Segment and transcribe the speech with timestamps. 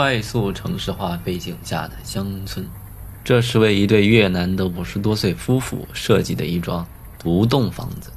[0.00, 2.66] 快速城市化背景下的乡村，
[3.22, 6.86] 这是为一对越南的五十多岁夫妇设计的一幢
[7.18, 8.10] 独栋房子，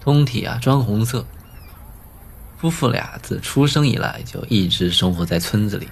[0.00, 1.24] 通体啊砖红色。
[2.58, 5.86] 夫妇俩自出生以来就一直生活在村子里，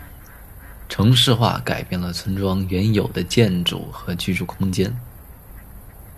[0.89, 4.93] 城市化改变了村庄原有的建筑和居住空间。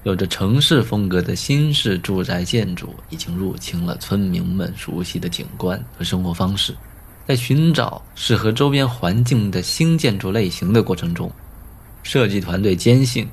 [0.03, 6.75] 有着城市风格的新式住宅建筑已经入侵了村民们熟悉的景观和生活方式。
[7.27, 11.31] 在寻找适合周边环境的新建筑类型的过程中，
[12.03, 13.29] 设计团队坚信，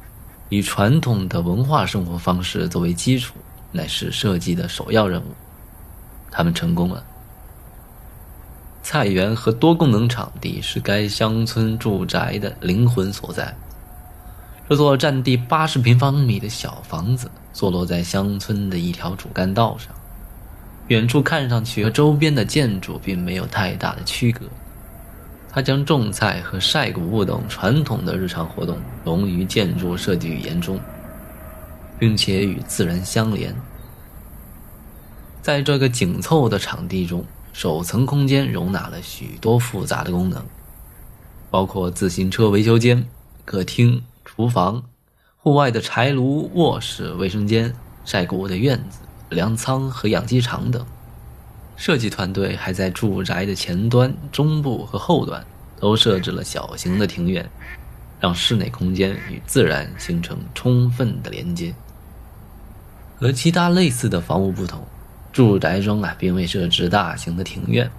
[0.49, 3.33] 以传统的文化生活方式作为基础
[3.71, 5.33] 乃是设计的首要任务。
[6.31, 7.03] 他们成功了。
[8.83, 13.53] 菜园和多功能场地是该乡村住宅的灵魂所在。
[14.69, 19.93] 这座占地八十平方米的小房子，坐落在乡村的一条主干道上。
[20.89, 24.45] 远处看上去和周边的建筑并没有太大的区隔。
[25.51, 30.79] 他将种菜和晒谷物等传统的日常活动融于建筑设计语言中，
[31.97, 33.55] 并且与自然相连。
[35.41, 40.43] 在这个紧凑的场地中，首层空间容纳了许多复杂的功能，
[41.49, 43.03] 包括自行车维修间、
[43.45, 44.83] 客厅、厨房、
[45.37, 47.73] 户外的柴炉、卧室、卫生间、
[48.05, 48.99] 晒谷物的院子。
[49.29, 50.83] 粮仓和养鸡场等，
[51.75, 55.45] 设计团队还在住宅的前端、中部和后端
[55.79, 57.47] 都设置了小型的庭院，
[58.19, 61.73] 让室内空间与自然形成充分的连接。
[63.19, 64.81] 和其他类似的房屋不同，
[65.31, 67.89] 住宅中啊并未设置大型的庭院，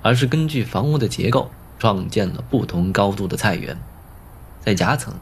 [0.00, 3.76] 而是根据房屋的结构创建了不同高度的菜园，
[4.64, 5.12] 在夹层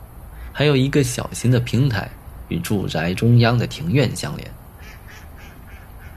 [0.53, 2.09] 还有一个小型的平台
[2.49, 4.49] 与住宅中央的庭院相连。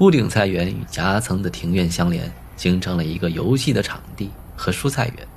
[0.01, 2.23] 屋顶菜园与夹层的庭院相连，
[2.57, 5.27] 形成了一个游戏的场地和蔬菜园，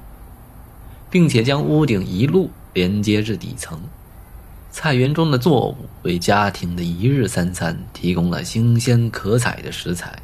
[1.10, 3.78] 并且将屋顶一路连接至底层。
[4.70, 10.18] 菜园中的作物为家庭的一日三餐提供了新鲜可采的食材。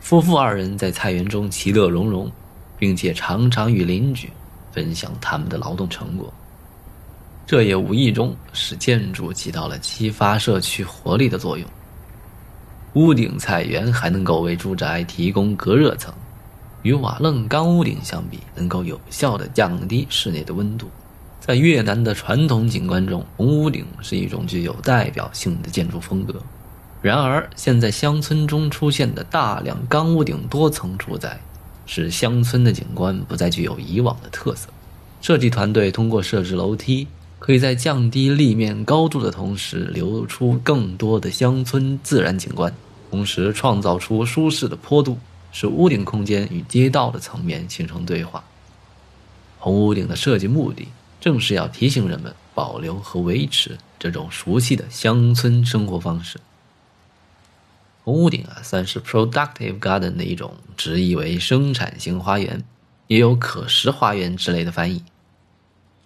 [0.00, 2.30] 夫妇二人在菜园中其乐融融，
[2.78, 4.30] 并且常常与邻居
[4.70, 6.32] 分享他们的劳动成果。
[7.44, 11.68] 这也无意中使建筑起到了激发社区活力的作用。
[12.94, 16.14] 屋顶菜园还能够为住宅提供隔热层，
[16.82, 20.88] 与瓦楞钢屋顶相比，能够有效地降低室内的温度。
[21.40, 26.40] 在越南的传统景观中，红屋顶是一种具有代表性的建筑风格。
[27.02, 31.40] 然而，现在乡村中出现的大量钢屋顶多层住宅，
[31.86, 34.68] 使乡村的景观不再具有以往的特色。
[35.20, 37.08] 设计团队通过设置楼梯，
[37.44, 42.72] 可以在降低立面高度的同时，留出更多的乡村自然景观。
[43.10, 45.18] 同时创造出舒适的坡度，
[45.52, 48.42] 使屋顶空间与街道的层面形成对话。
[49.58, 50.88] 红屋顶的设计目的，
[51.20, 56.40] 正是要提醒人们保留和维持这种熟悉的乡村生活方式。
[58.04, 62.64] 红屋顶啊，算是 productive garden 的一种，直译为生产型花园，
[63.08, 65.02] 也有可食花园之类的翻译。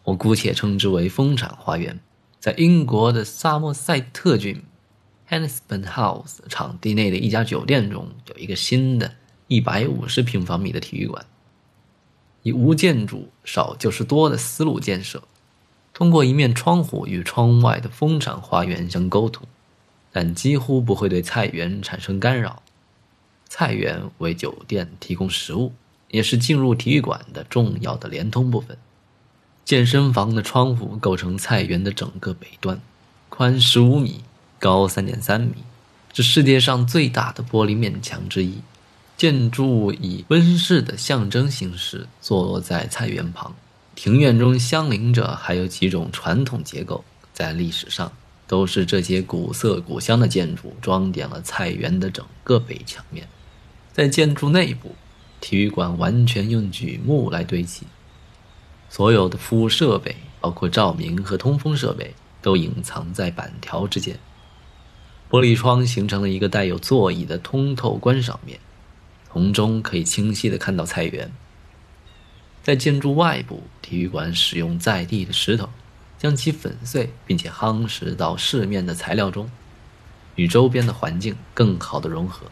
[0.09, 2.01] 我姑且称之为风产花园。
[2.41, 4.63] 在英国的萨默塞特郡。
[5.29, 9.17] Hanspen House 场地内的一家酒店中有一个新的
[9.49, 11.27] 150平方米的体育馆，
[12.43, 15.23] 以无建筑少就是多的思路建设，
[15.93, 19.47] 通过一面窗户与窗外的风产花园相沟通，
[20.11, 22.63] 但几乎不会对菜园产生干扰。
[23.47, 25.75] 菜园为酒店提供食物，
[26.09, 28.79] 也是进入体育馆的重要的连通部分。
[29.69, 32.81] 健身房的窗户构成菜园的整个北端，
[33.29, 34.23] 宽15米。
[34.59, 35.57] 高三点三米，
[36.15, 38.63] 是世界上最大的玻璃面墙之一。
[39.19, 43.55] 建筑以温室的象征形式坐落在菜园旁，
[43.95, 47.05] 庭院中相邻着还有几种传统结构。
[47.35, 48.11] 在历史上，
[48.47, 53.29] 都是这些古色古香的建筑装点了菜园的整个北墙面。
[53.93, 54.95] 在建筑内部，
[55.43, 57.87] 体育馆完全用榉木来堆砌，
[58.89, 64.19] 所有的服务设备，包括照明和通风设备，都隐藏在板条之间。
[65.31, 68.59] 玻璃窗形成了一个带有座椅的通透观赏面，
[69.31, 71.31] 从中可以清晰地看到菜园。
[72.63, 75.69] 在建筑外部，体育馆使用在地的石头，
[76.19, 79.51] 将其粉碎并且夯实到市面的材料中，
[80.37, 82.47] 与周边的环境更好的融合。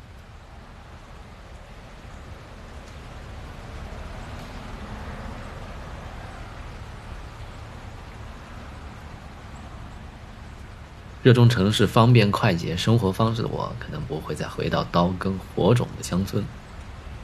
[11.27, 16.45] 热衷城市方便快捷生活方式的我，可能不会再回到刀耕火种的乡村。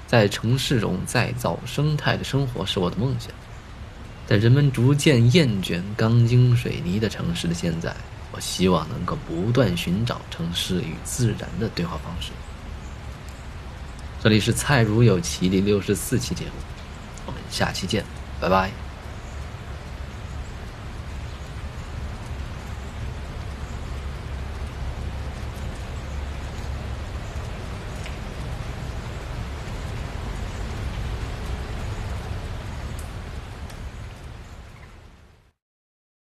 [0.08, 3.30] 在城市中再造生态的生活是我的梦想。
[4.26, 7.94] 在人们逐渐厌倦钢筋水泥的城市的现在，
[8.32, 12.32] 我希望能够不断寻找城市与自然的对话方式。
[14.20, 16.50] 这里是蔡如有奇第六十四期节目，
[17.26, 18.04] 我们下期见，
[18.40, 18.91] 拜拜。